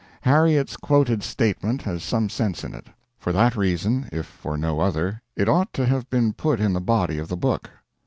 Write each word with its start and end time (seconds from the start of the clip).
Harriet's 0.21 0.77
quoted 0.77 1.21
statement 1.21 1.83
has 1.83 2.01
some 2.03 2.27
sense 2.27 2.63
in 2.63 2.73
it; 2.73 2.87
for 3.19 3.31
that 3.31 3.55
reason, 3.55 4.09
if 4.11 4.25
for 4.25 4.57
no 4.57 4.79
other, 4.79 5.21
it 5.35 5.47
ought 5.47 5.71
to 5.73 5.85
have 5.85 6.09
been 6.09 6.33
put 6.33 6.59
in 6.59 6.73
the 6.73 6.81
body 6.81 7.19
of 7.19 7.27
the 7.27 7.37
book. 7.37 7.69